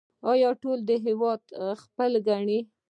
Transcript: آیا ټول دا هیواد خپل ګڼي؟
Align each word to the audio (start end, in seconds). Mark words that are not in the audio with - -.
آیا 0.31 0.49
ټول 0.61 0.79
دا 0.89 0.95
هیواد 1.07 1.41
خپل 1.83 2.11
ګڼي؟ 2.27 2.59